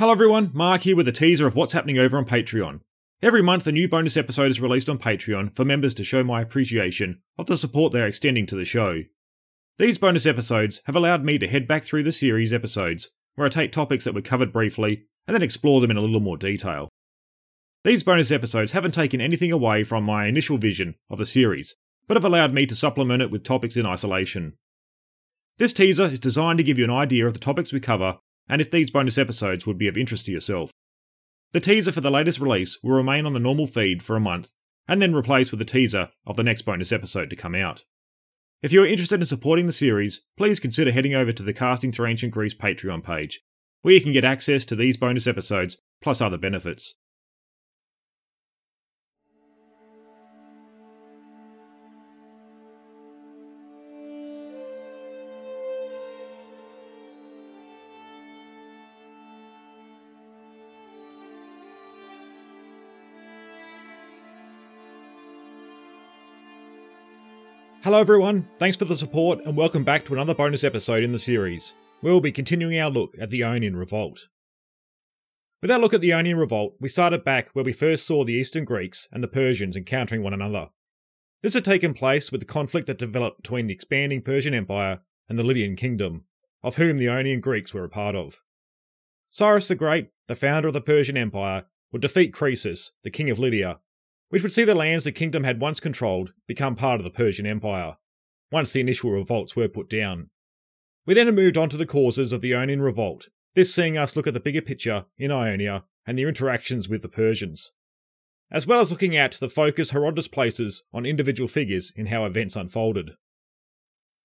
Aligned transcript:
Hello 0.00 0.12
everyone, 0.12 0.50
Mark 0.54 0.80
here 0.80 0.96
with 0.96 1.08
a 1.08 1.12
teaser 1.12 1.46
of 1.46 1.54
what's 1.54 1.74
happening 1.74 1.98
over 1.98 2.16
on 2.16 2.24
Patreon. 2.24 2.80
Every 3.20 3.42
month, 3.42 3.66
a 3.66 3.72
new 3.72 3.86
bonus 3.86 4.16
episode 4.16 4.50
is 4.50 4.58
released 4.58 4.88
on 4.88 4.96
Patreon 4.96 5.54
for 5.54 5.62
members 5.62 5.92
to 5.92 6.04
show 6.04 6.24
my 6.24 6.40
appreciation 6.40 7.20
of 7.36 7.44
the 7.44 7.56
support 7.58 7.92
they're 7.92 8.06
extending 8.06 8.46
to 8.46 8.56
the 8.56 8.64
show. 8.64 9.02
These 9.76 9.98
bonus 9.98 10.24
episodes 10.24 10.80
have 10.86 10.96
allowed 10.96 11.22
me 11.22 11.36
to 11.36 11.46
head 11.46 11.68
back 11.68 11.82
through 11.82 12.04
the 12.04 12.12
series 12.12 12.50
episodes, 12.50 13.10
where 13.34 13.44
I 13.44 13.50
take 13.50 13.72
topics 13.72 14.06
that 14.06 14.14
were 14.14 14.22
covered 14.22 14.54
briefly 14.54 15.04
and 15.26 15.34
then 15.34 15.42
explore 15.42 15.82
them 15.82 15.90
in 15.90 15.98
a 15.98 16.00
little 16.00 16.18
more 16.18 16.38
detail. 16.38 16.88
These 17.84 18.02
bonus 18.02 18.30
episodes 18.30 18.72
haven't 18.72 18.94
taken 18.94 19.20
anything 19.20 19.52
away 19.52 19.84
from 19.84 20.04
my 20.04 20.24
initial 20.24 20.56
vision 20.56 20.94
of 21.10 21.18
the 21.18 21.26
series, 21.26 21.76
but 22.08 22.16
have 22.16 22.24
allowed 22.24 22.54
me 22.54 22.64
to 22.64 22.74
supplement 22.74 23.20
it 23.20 23.30
with 23.30 23.44
topics 23.44 23.76
in 23.76 23.84
isolation. 23.84 24.54
This 25.58 25.74
teaser 25.74 26.06
is 26.06 26.18
designed 26.18 26.56
to 26.56 26.64
give 26.64 26.78
you 26.78 26.84
an 26.84 26.90
idea 26.90 27.26
of 27.26 27.34
the 27.34 27.38
topics 27.38 27.70
we 27.70 27.80
cover 27.80 28.18
and 28.50 28.60
if 28.60 28.70
these 28.70 28.90
bonus 28.90 29.16
episodes 29.16 29.64
would 29.64 29.78
be 29.78 29.86
of 29.86 29.96
interest 29.96 30.26
to 30.26 30.32
yourself. 30.32 30.72
The 31.52 31.60
teaser 31.60 31.92
for 31.92 32.00
the 32.00 32.10
latest 32.10 32.40
release 32.40 32.78
will 32.82 32.96
remain 32.96 33.24
on 33.24 33.32
the 33.32 33.40
normal 33.40 33.66
feed 33.66 34.02
for 34.02 34.16
a 34.16 34.20
month, 34.20 34.50
and 34.88 35.00
then 35.00 35.14
replaced 35.14 35.52
with 35.52 35.62
a 35.62 35.64
teaser 35.64 36.10
of 36.26 36.34
the 36.34 36.42
next 36.42 36.62
bonus 36.62 36.90
episode 36.90 37.30
to 37.30 37.36
come 37.36 37.54
out. 37.54 37.84
If 38.60 38.72
you 38.72 38.82
are 38.82 38.86
interested 38.86 39.20
in 39.20 39.26
supporting 39.26 39.66
the 39.66 39.72
series, 39.72 40.22
please 40.36 40.58
consider 40.58 40.90
heading 40.90 41.14
over 41.14 41.32
to 41.32 41.42
the 41.42 41.54
Casting 41.54 41.92
Through 41.92 42.08
Ancient 42.08 42.32
Greece 42.32 42.54
Patreon 42.54 43.04
page, 43.04 43.40
where 43.82 43.94
you 43.94 44.00
can 44.00 44.12
get 44.12 44.24
access 44.24 44.64
to 44.66 44.76
these 44.76 44.96
bonus 44.96 45.26
episodes 45.26 45.78
plus 46.02 46.20
other 46.20 46.36
benefits. 46.36 46.96
Hello 67.90 68.00
everyone, 68.00 68.48
thanks 68.56 68.76
for 68.76 68.84
the 68.84 68.94
support 68.94 69.44
and 69.44 69.56
welcome 69.56 69.82
back 69.82 70.04
to 70.04 70.12
another 70.12 70.32
bonus 70.32 70.62
episode 70.62 71.02
in 71.02 71.10
the 71.10 71.18
series. 71.18 71.74
We'll 72.02 72.20
be 72.20 72.30
continuing 72.30 72.78
our 72.78 72.88
look 72.88 73.16
at 73.20 73.30
the 73.30 73.42
Ionian 73.42 73.74
Revolt. 73.74 74.28
With 75.60 75.72
our 75.72 75.78
look 75.80 75.92
at 75.92 76.00
the 76.00 76.12
Ionian 76.12 76.38
Revolt, 76.38 76.76
we 76.78 76.88
started 76.88 77.24
back 77.24 77.48
where 77.48 77.64
we 77.64 77.72
first 77.72 78.06
saw 78.06 78.24
the 78.24 78.34
Eastern 78.34 78.64
Greeks 78.64 79.08
and 79.10 79.24
the 79.24 79.28
Persians 79.28 79.76
encountering 79.76 80.22
one 80.22 80.32
another. 80.32 80.68
This 81.42 81.54
had 81.54 81.64
taken 81.64 81.92
place 81.92 82.30
with 82.30 82.40
the 82.40 82.46
conflict 82.46 82.86
that 82.86 82.96
developed 82.96 83.42
between 83.42 83.66
the 83.66 83.74
expanding 83.74 84.22
Persian 84.22 84.54
Empire 84.54 85.00
and 85.28 85.36
the 85.36 85.42
Lydian 85.42 85.74
Kingdom, 85.74 86.26
of 86.62 86.76
whom 86.76 86.96
the 86.96 87.08
Ionian 87.08 87.40
Greeks 87.40 87.74
were 87.74 87.82
a 87.82 87.88
part 87.88 88.14
of. 88.14 88.40
Cyrus 89.32 89.66
the 89.66 89.74
Great, 89.74 90.10
the 90.28 90.36
founder 90.36 90.68
of 90.68 90.74
the 90.74 90.80
Persian 90.80 91.16
Empire, 91.16 91.64
would 91.90 92.02
defeat 92.02 92.32
Croesus, 92.32 92.92
the 93.02 93.10
king 93.10 93.30
of 93.30 93.40
Lydia, 93.40 93.80
which 94.30 94.42
would 94.42 94.52
see 94.52 94.64
the 94.64 94.74
lands 94.74 95.04
the 95.04 95.12
kingdom 95.12 95.44
had 95.44 95.60
once 95.60 95.78
controlled 95.78 96.32
become 96.46 96.74
part 96.74 96.98
of 96.98 97.04
the 97.04 97.10
Persian 97.10 97.46
Empire, 97.46 97.98
once 98.50 98.72
the 98.72 98.80
initial 98.80 99.10
revolts 99.10 99.54
were 99.54 99.68
put 99.68 99.90
down. 99.90 100.30
We 101.06 101.14
then 101.14 101.34
moved 101.34 101.56
on 101.56 101.68
to 101.70 101.76
the 101.76 101.86
causes 101.86 102.32
of 102.32 102.40
the 102.40 102.54
Ionian 102.54 102.80
Revolt, 102.80 103.28
this 103.54 103.74
seeing 103.74 103.98
us 103.98 104.16
look 104.16 104.26
at 104.26 104.34
the 104.34 104.40
bigger 104.40 104.62
picture 104.62 105.06
in 105.18 105.30
Ionia 105.30 105.84
and 106.06 106.18
their 106.18 106.28
interactions 106.28 106.88
with 106.88 107.02
the 107.02 107.08
Persians, 107.08 107.72
as 108.50 108.66
well 108.66 108.80
as 108.80 108.90
looking 108.90 109.16
at 109.16 109.32
the 109.32 109.48
focus 109.48 109.90
Herodotus 109.90 110.28
places 110.28 110.82
on 110.92 111.06
individual 111.06 111.48
figures 111.48 111.92
in 111.96 112.06
how 112.06 112.24
events 112.24 112.56
unfolded. 112.56 113.12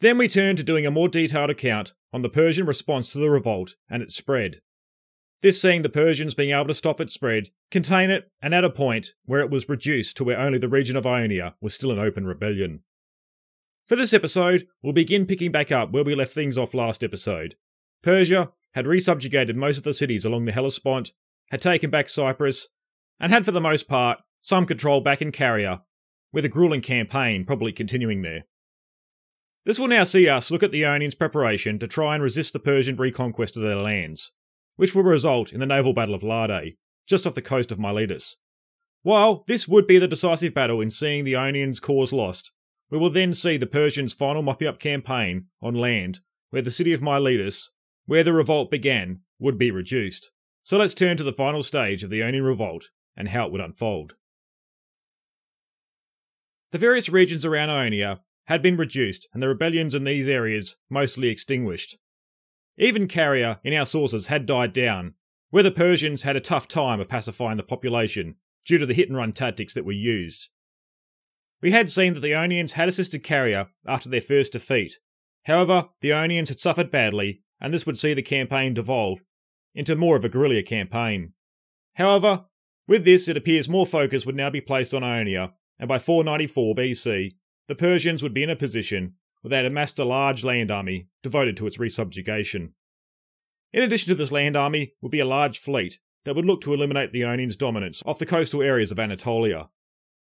Then 0.00 0.18
we 0.18 0.26
turned 0.26 0.58
to 0.58 0.64
doing 0.64 0.84
a 0.84 0.90
more 0.90 1.08
detailed 1.08 1.50
account 1.50 1.94
on 2.12 2.22
the 2.22 2.28
Persian 2.28 2.66
response 2.66 3.12
to 3.12 3.18
the 3.18 3.30
revolt 3.30 3.76
and 3.88 4.02
its 4.02 4.16
spread, 4.16 4.60
this 5.42 5.60
seeing 5.60 5.82
the 5.82 5.88
Persians 5.88 6.34
being 6.34 6.50
able 6.50 6.68
to 6.68 6.74
stop 6.74 7.00
its 7.00 7.12
spread, 7.12 7.50
contain 7.70 8.10
it, 8.10 8.30
and 8.40 8.54
at 8.54 8.64
a 8.64 8.70
point 8.70 9.14
where 9.24 9.40
it 9.40 9.50
was 9.50 9.68
reduced 9.68 10.16
to 10.16 10.24
where 10.24 10.38
only 10.38 10.58
the 10.58 10.68
region 10.68 10.96
of 10.96 11.04
Ionia 11.04 11.56
was 11.60 11.74
still 11.74 11.90
an 11.90 11.98
open 11.98 12.26
rebellion. 12.26 12.80
For 13.86 13.96
this 13.96 14.12
episode, 14.14 14.68
we'll 14.82 14.92
begin 14.92 15.26
picking 15.26 15.50
back 15.50 15.72
up 15.72 15.90
where 15.90 16.04
we 16.04 16.14
left 16.14 16.32
things 16.32 16.56
off 16.56 16.74
last 16.74 17.02
episode. 17.02 17.56
Persia 18.02 18.52
had 18.74 18.86
resubjugated 18.86 19.56
most 19.56 19.78
of 19.78 19.82
the 19.82 19.92
cities 19.92 20.24
along 20.24 20.44
the 20.44 20.52
Hellespont, 20.52 21.12
had 21.50 21.60
taken 21.60 21.90
back 21.90 22.08
Cyprus, 22.08 22.68
and 23.18 23.32
had 23.32 23.44
for 23.44 23.50
the 23.50 23.60
most 23.60 23.88
part 23.88 24.20
some 24.40 24.64
control 24.64 25.00
back 25.00 25.20
in 25.20 25.32
Caria, 25.32 25.82
with 26.32 26.44
a 26.44 26.48
grueling 26.48 26.80
campaign 26.80 27.44
probably 27.44 27.72
continuing 27.72 28.22
there. 28.22 28.44
This 29.64 29.78
will 29.78 29.88
now 29.88 30.04
see 30.04 30.28
us 30.28 30.50
look 30.50 30.62
at 30.62 30.70
the 30.70 30.84
Ionians' 30.84 31.14
preparation 31.14 31.78
to 31.80 31.88
try 31.88 32.14
and 32.14 32.22
resist 32.22 32.52
the 32.52 32.58
Persian 32.58 32.96
reconquest 32.96 33.56
of 33.56 33.62
their 33.62 33.76
lands 33.76 34.30
which 34.76 34.94
will 34.94 35.02
result 35.02 35.52
in 35.52 35.60
the 35.60 35.66
naval 35.66 35.92
battle 35.92 36.14
of 36.14 36.22
Lade, 36.22 36.76
just 37.06 37.26
off 37.26 37.34
the 37.34 37.42
coast 37.42 37.72
of 37.72 37.78
Miletus. 37.78 38.36
While 39.02 39.44
this 39.46 39.66
would 39.66 39.86
be 39.86 39.98
the 39.98 40.08
decisive 40.08 40.54
battle 40.54 40.80
in 40.80 40.90
seeing 40.90 41.24
the 41.24 41.36
Ionians' 41.36 41.80
cause 41.80 42.12
lost, 42.12 42.52
we 42.90 42.98
will 42.98 43.10
then 43.10 43.32
see 43.32 43.56
the 43.56 43.66
Persians' 43.66 44.12
final 44.12 44.42
mopping 44.42 44.68
up 44.68 44.78
campaign 44.78 45.46
on 45.60 45.74
land, 45.74 46.20
where 46.50 46.62
the 46.62 46.70
city 46.70 46.92
of 46.92 47.02
Miletus, 47.02 47.70
where 48.06 48.22
the 48.22 48.32
revolt 48.32 48.70
began, 48.70 49.20
would 49.38 49.58
be 49.58 49.70
reduced. 49.70 50.30
So 50.62 50.78
let's 50.78 50.94
turn 50.94 51.16
to 51.16 51.24
the 51.24 51.32
final 51.32 51.62
stage 51.62 52.04
of 52.04 52.10
the 52.10 52.22
Ionian 52.22 52.44
revolt 52.44 52.90
and 53.16 53.30
how 53.30 53.46
it 53.46 53.52
would 53.52 53.60
unfold. 53.60 54.14
The 56.70 56.78
various 56.78 57.08
regions 57.08 57.44
around 57.44 57.70
Ionia 57.70 58.20
had 58.46 58.62
been 58.62 58.76
reduced 58.76 59.26
and 59.32 59.42
the 59.42 59.48
rebellions 59.48 59.94
in 59.94 60.04
these 60.04 60.28
areas 60.28 60.76
mostly 60.88 61.28
extinguished. 61.28 61.96
Even 62.78 63.06
Caria, 63.06 63.60
in 63.62 63.74
our 63.74 63.86
sources 63.86 64.28
had 64.28 64.46
died 64.46 64.72
down, 64.72 65.14
where 65.50 65.62
the 65.62 65.70
Persians 65.70 66.22
had 66.22 66.36
a 66.36 66.40
tough 66.40 66.66
time 66.66 67.00
of 67.00 67.08
pacifying 67.08 67.58
the 67.58 67.62
population 67.62 68.36
due 68.64 68.78
to 68.78 68.86
the 68.86 68.94
hit 68.94 69.08
and 69.08 69.16
run 69.16 69.32
tactics 69.32 69.74
that 69.74 69.84
were 69.84 69.92
used. 69.92 70.48
We 71.60 71.70
had 71.70 71.90
seen 71.90 72.14
that 72.14 72.20
the 72.20 72.34
Ionians 72.34 72.72
had 72.72 72.88
assisted 72.88 73.22
Caria 73.22 73.68
after 73.86 74.08
their 74.08 74.20
first 74.20 74.52
defeat. 74.52 74.98
However, 75.44 75.90
the 76.00 76.12
Ionians 76.12 76.48
had 76.48 76.60
suffered 76.60 76.90
badly, 76.90 77.42
and 77.60 77.72
this 77.72 77.86
would 77.86 77.98
see 77.98 78.14
the 78.14 78.22
campaign 78.22 78.74
devolve 78.74 79.22
into 79.74 79.94
more 79.94 80.16
of 80.16 80.24
a 80.24 80.28
guerrilla 80.28 80.62
campaign. 80.62 81.34
However, 81.94 82.46
with 82.88 83.04
this, 83.04 83.28
it 83.28 83.36
appears 83.36 83.68
more 83.68 83.86
focus 83.86 84.26
would 84.26 84.34
now 84.34 84.50
be 84.50 84.60
placed 84.60 84.92
on 84.92 85.04
Ionia, 85.04 85.54
and 85.78 85.88
by 85.88 85.98
494 85.98 86.74
BC, 86.74 87.34
the 87.68 87.74
Persians 87.74 88.22
would 88.22 88.34
be 88.34 88.42
in 88.42 88.50
a 88.50 88.56
position 88.56 89.14
they 89.48 89.56
had 89.56 89.66
amassed 89.66 89.98
a 89.98 90.04
large 90.04 90.44
land 90.44 90.70
army 90.70 91.08
devoted 91.22 91.56
to 91.56 91.66
its 91.66 91.78
resubjugation. 91.78 92.70
In 93.72 93.82
addition 93.82 94.08
to 94.08 94.14
this 94.14 94.30
land 94.30 94.56
army 94.56 94.94
would 95.00 95.10
be 95.10 95.20
a 95.20 95.24
large 95.24 95.58
fleet 95.58 95.98
that 96.24 96.36
would 96.36 96.44
look 96.44 96.60
to 96.62 96.74
eliminate 96.74 97.12
the 97.12 97.24
Ionians' 97.24 97.56
dominance 97.56 98.02
off 98.06 98.18
the 98.18 98.26
coastal 98.26 98.62
areas 98.62 98.92
of 98.92 98.98
Anatolia. 98.98 99.70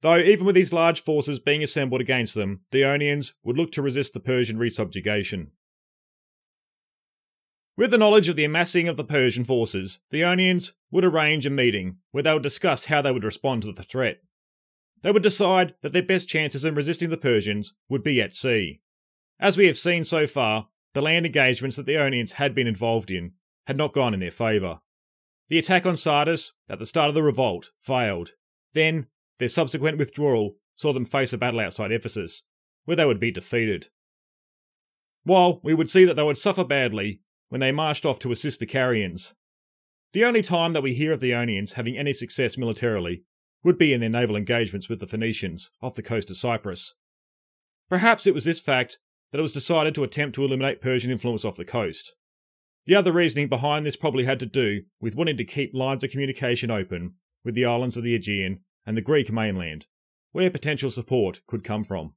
Though, 0.00 0.18
even 0.18 0.46
with 0.46 0.54
these 0.54 0.72
large 0.72 1.02
forces 1.02 1.40
being 1.40 1.62
assembled 1.62 2.00
against 2.00 2.34
them, 2.34 2.60
the 2.70 2.84
Ionians 2.84 3.34
would 3.42 3.56
look 3.56 3.72
to 3.72 3.82
resist 3.82 4.12
the 4.12 4.20
Persian 4.20 4.58
resubjugation. 4.58 5.48
With 7.76 7.90
the 7.92 7.98
knowledge 7.98 8.28
of 8.28 8.36
the 8.36 8.44
amassing 8.44 8.88
of 8.88 8.96
the 8.96 9.04
Persian 9.04 9.44
forces, 9.44 10.00
the 10.10 10.24
Ionians 10.24 10.72
would 10.90 11.04
arrange 11.04 11.46
a 11.46 11.50
meeting 11.50 11.98
where 12.10 12.22
they 12.22 12.32
would 12.32 12.42
discuss 12.42 12.86
how 12.86 13.02
they 13.02 13.12
would 13.12 13.24
respond 13.24 13.62
to 13.62 13.72
the 13.72 13.82
threat. 13.82 14.20
They 15.02 15.12
would 15.12 15.22
decide 15.22 15.74
that 15.82 15.92
their 15.92 16.02
best 16.02 16.28
chances 16.28 16.64
in 16.64 16.74
resisting 16.74 17.08
the 17.08 17.16
Persians 17.16 17.74
would 17.88 18.02
be 18.02 18.20
at 18.20 18.34
sea. 18.34 18.80
As 19.40 19.56
we 19.56 19.66
have 19.66 19.76
seen 19.76 20.04
so 20.04 20.26
far, 20.26 20.68
the 20.94 21.02
land 21.02 21.26
engagements 21.26 21.76
that 21.76 21.86
the 21.86 21.96
Ionians 21.96 22.32
had 22.32 22.54
been 22.54 22.66
involved 22.66 23.10
in 23.10 23.32
had 23.66 23.76
not 23.76 23.92
gone 23.92 24.14
in 24.14 24.20
their 24.20 24.30
favour. 24.30 24.80
The 25.48 25.58
attack 25.58 25.86
on 25.86 25.96
Sardis 25.96 26.52
at 26.68 26.78
the 26.78 26.86
start 26.86 27.08
of 27.08 27.14
the 27.14 27.22
revolt 27.22 27.70
failed. 27.78 28.32
Then, 28.72 29.06
their 29.38 29.48
subsequent 29.48 29.98
withdrawal 29.98 30.56
saw 30.74 30.92
them 30.92 31.04
face 31.04 31.32
a 31.32 31.38
battle 31.38 31.60
outside 31.60 31.92
Ephesus, 31.92 32.42
where 32.84 32.96
they 32.96 33.06
would 33.06 33.20
be 33.20 33.30
defeated. 33.30 33.88
While 35.24 35.60
we 35.62 35.74
would 35.74 35.88
see 35.88 36.04
that 36.04 36.14
they 36.14 36.22
would 36.22 36.36
suffer 36.36 36.64
badly 36.64 37.20
when 37.48 37.60
they 37.60 37.72
marched 37.72 38.04
off 38.04 38.18
to 38.20 38.32
assist 38.32 38.60
the 38.60 38.66
Carians. 38.66 39.34
The 40.12 40.24
only 40.24 40.42
time 40.42 40.72
that 40.72 40.82
we 40.82 40.94
hear 40.94 41.12
of 41.12 41.20
the 41.20 41.34
Ionians 41.34 41.72
having 41.72 41.96
any 41.96 42.12
success 42.12 42.58
militarily 42.58 43.24
would 43.62 43.78
be 43.78 43.92
in 43.92 44.00
their 44.00 44.08
naval 44.08 44.36
engagements 44.36 44.88
with 44.88 45.00
the 45.00 45.06
Phoenicians 45.06 45.70
off 45.82 45.94
the 45.94 46.02
coast 46.02 46.30
of 46.30 46.36
Cyprus. 46.36 46.94
Perhaps 47.88 48.26
it 48.26 48.34
was 48.34 48.44
this 48.44 48.60
fact 48.60 48.98
that 49.30 49.38
it 49.38 49.42
was 49.42 49.52
decided 49.52 49.94
to 49.94 50.04
attempt 50.04 50.34
to 50.34 50.44
eliminate 50.44 50.80
Persian 50.80 51.10
influence 51.10 51.44
off 51.44 51.56
the 51.56 51.64
coast. 51.64 52.14
The 52.86 52.94
other 52.94 53.12
reasoning 53.12 53.48
behind 53.48 53.84
this 53.84 53.96
probably 53.96 54.24
had 54.24 54.40
to 54.40 54.46
do 54.46 54.82
with 55.00 55.14
wanting 55.14 55.36
to 55.36 55.44
keep 55.44 55.74
lines 55.74 56.02
of 56.02 56.10
communication 56.10 56.70
open 56.70 57.14
with 57.44 57.54
the 57.54 57.64
islands 57.64 57.96
of 57.96 58.02
the 58.02 58.14
Aegean 58.14 58.60
and 58.86 58.96
the 58.96 59.02
Greek 59.02 59.30
mainland, 59.30 59.86
where 60.32 60.50
potential 60.50 60.90
support 60.90 61.42
could 61.46 61.64
come 61.64 61.84
from. 61.84 62.14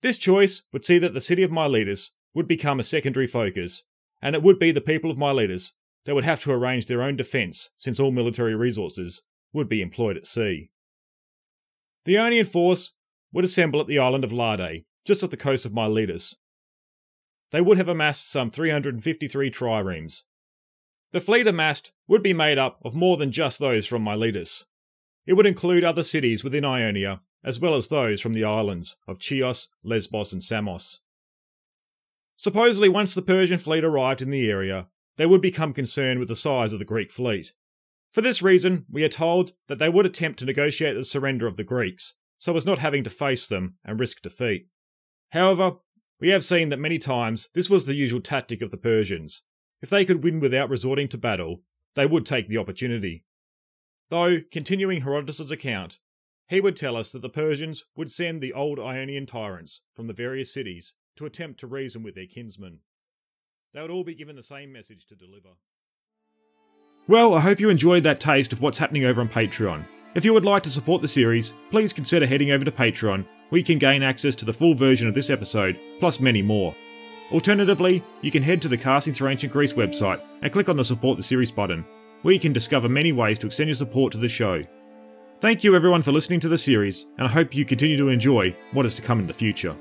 This 0.00 0.16
choice 0.16 0.62
would 0.72 0.84
see 0.84 0.98
that 0.98 1.12
the 1.12 1.20
city 1.20 1.42
of 1.42 1.50
Miletus 1.50 2.14
would 2.34 2.48
become 2.48 2.80
a 2.80 2.84
secondary 2.84 3.26
focus, 3.26 3.82
and 4.22 4.34
it 4.34 4.42
would 4.42 4.58
be 4.58 4.70
the 4.70 4.80
people 4.80 5.10
of 5.10 5.18
Miletus 5.18 5.72
that 6.04 6.14
would 6.14 6.24
have 6.24 6.40
to 6.40 6.52
arrange 6.52 6.86
their 6.86 7.02
own 7.02 7.16
defence 7.16 7.70
since 7.76 8.00
all 8.00 8.10
military 8.10 8.54
resources 8.54 9.20
would 9.52 9.68
be 9.68 9.82
employed 9.82 10.16
at 10.16 10.26
sea. 10.26 10.70
The 12.04 12.16
Ionian 12.16 12.46
force 12.46 12.92
would 13.32 13.44
assemble 13.44 13.80
at 13.80 13.86
the 13.86 13.98
island 13.98 14.24
of 14.24 14.32
Lade, 14.32 14.84
just 15.08 15.24
off 15.24 15.30
the 15.30 15.36
coast 15.36 15.66
of 15.66 15.72
Miletus. 15.72 16.36
They 17.50 17.62
would 17.62 17.78
have 17.78 17.88
amassed 17.88 18.30
some 18.30 18.50
353 18.50 19.50
triremes. 19.50 20.22
The 21.12 21.20
fleet 21.20 21.46
amassed 21.46 21.92
would 22.06 22.22
be 22.22 22.34
made 22.34 22.58
up 22.58 22.78
of 22.84 22.94
more 22.94 23.16
than 23.16 23.32
just 23.32 23.58
those 23.58 23.86
from 23.86 24.02
Miletus. 24.02 24.66
It 25.26 25.32
would 25.32 25.46
include 25.46 25.82
other 25.82 26.02
cities 26.02 26.44
within 26.44 26.64
Ionia, 26.64 27.22
as 27.42 27.58
well 27.58 27.74
as 27.74 27.88
those 27.88 28.20
from 28.20 28.34
the 28.34 28.44
islands 28.44 28.96
of 29.06 29.18
Chios, 29.18 29.68
Lesbos, 29.82 30.34
and 30.34 30.44
Samos. 30.44 31.00
Supposedly, 32.36 32.90
once 32.90 33.14
the 33.14 33.22
Persian 33.22 33.58
fleet 33.58 33.84
arrived 33.84 34.20
in 34.20 34.30
the 34.30 34.50
area, 34.50 34.88
they 35.16 35.24
would 35.26 35.40
become 35.40 35.72
concerned 35.72 36.18
with 36.18 36.28
the 36.28 36.36
size 36.36 36.74
of 36.74 36.78
the 36.78 36.84
Greek 36.84 37.10
fleet. 37.10 37.54
For 38.12 38.20
this 38.20 38.42
reason, 38.42 38.84
we 38.90 39.04
are 39.04 39.08
told 39.08 39.52
that 39.68 39.78
they 39.78 39.88
would 39.88 40.04
attempt 40.06 40.38
to 40.40 40.44
negotiate 40.44 40.96
the 40.96 41.04
surrender 41.04 41.46
of 41.46 41.56
the 41.56 41.64
Greeks, 41.64 42.14
so 42.38 42.54
as 42.56 42.66
not 42.66 42.78
having 42.78 43.02
to 43.04 43.10
face 43.10 43.46
them 43.46 43.76
and 43.84 43.98
risk 43.98 44.20
defeat. 44.20 44.66
However, 45.30 45.76
we 46.20 46.28
have 46.28 46.44
seen 46.44 46.68
that 46.70 46.78
many 46.78 46.98
times 46.98 47.48
this 47.54 47.70
was 47.70 47.86
the 47.86 47.94
usual 47.94 48.20
tactic 48.20 48.62
of 48.62 48.70
the 48.70 48.76
Persians. 48.76 49.42
If 49.80 49.90
they 49.90 50.04
could 50.04 50.24
win 50.24 50.40
without 50.40 50.70
resorting 50.70 51.08
to 51.08 51.18
battle, 51.18 51.62
they 51.94 52.06
would 52.06 52.26
take 52.26 52.48
the 52.48 52.58
opportunity. 52.58 53.24
Though, 54.10 54.40
continuing 54.50 55.02
Herodotus' 55.02 55.50
account, 55.50 55.98
he 56.48 56.60
would 56.60 56.76
tell 56.76 56.96
us 56.96 57.12
that 57.12 57.20
the 57.20 57.28
Persians 57.28 57.84
would 57.94 58.10
send 58.10 58.40
the 58.40 58.54
old 58.54 58.80
Ionian 58.80 59.26
tyrants 59.26 59.82
from 59.94 60.06
the 60.06 60.14
various 60.14 60.52
cities 60.52 60.94
to 61.16 61.26
attempt 61.26 61.60
to 61.60 61.66
reason 61.66 62.02
with 62.02 62.14
their 62.14 62.26
kinsmen. 62.26 62.80
They 63.74 63.82
would 63.82 63.90
all 63.90 64.04
be 64.04 64.14
given 64.14 64.34
the 64.34 64.42
same 64.42 64.72
message 64.72 65.06
to 65.06 65.14
deliver. 65.14 65.50
Well, 67.06 67.34
I 67.34 67.40
hope 67.40 67.60
you 67.60 67.68
enjoyed 67.68 68.02
that 68.04 68.20
taste 68.20 68.52
of 68.52 68.60
what's 68.60 68.78
happening 68.78 69.04
over 69.04 69.20
on 69.20 69.28
Patreon. 69.28 69.86
If 70.14 70.24
you 70.24 70.32
would 70.32 70.44
like 70.44 70.62
to 70.62 70.70
support 70.70 71.02
the 71.02 71.08
series, 71.08 71.52
please 71.70 71.92
consider 71.92 72.26
heading 72.26 72.50
over 72.50 72.64
to 72.64 72.72
Patreon, 72.72 73.26
you 73.56 73.64
can 73.64 73.78
gain 73.78 74.02
access 74.02 74.34
to 74.36 74.44
the 74.44 74.52
full 74.52 74.74
version 74.74 75.08
of 75.08 75.14
this 75.14 75.30
episode, 75.30 75.78
plus 76.00 76.20
many 76.20 76.42
more. 76.42 76.74
Alternatively, 77.32 78.02
you 78.20 78.30
can 78.30 78.42
head 78.42 78.60
to 78.62 78.68
the 78.68 78.76
Casting 78.76 79.14
Through 79.14 79.30
Ancient 79.30 79.52
Greece 79.52 79.72
website 79.72 80.20
and 80.42 80.52
click 80.52 80.68
on 80.68 80.76
the 80.76 80.84
Support 80.84 81.16
the 81.16 81.22
Series 81.22 81.50
button, 81.50 81.84
where 82.22 82.34
you 82.34 82.40
can 82.40 82.52
discover 82.52 82.88
many 82.88 83.12
ways 83.12 83.38
to 83.38 83.46
extend 83.46 83.68
your 83.68 83.74
support 83.74 84.12
to 84.12 84.18
the 84.18 84.28
show. 84.28 84.62
Thank 85.40 85.62
you 85.62 85.76
everyone 85.76 86.02
for 86.02 86.12
listening 86.12 86.40
to 86.40 86.48
the 86.48 86.58
series, 86.58 87.06
and 87.16 87.26
I 87.26 87.30
hope 87.30 87.54
you 87.54 87.64
continue 87.64 87.96
to 87.96 88.08
enjoy 88.08 88.56
what 88.72 88.86
is 88.86 88.94
to 88.94 89.02
come 89.02 89.20
in 89.20 89.26
the 89.26 89.34
future. 89.34 89.76